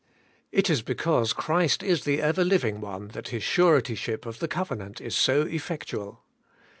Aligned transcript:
It 0.51 0.67
is 0.67 0.81
because 0.81 1.31
Christ 1.31 1.83
is 1.83 2.05
the 2.05 2.23
Ever 2.23 2.43
living 2.43 2.81
One 2.81 3.09
that 3.09 3.27
His 3.27 3.43
surety 3.43 3.93
ship 3.93 4.25
of 4.25 4.39
the 4.39 4.47
covenant 4.47 4.99
is 4.99 5.15
so 5.15 5.43
effectual. 5.43 6.23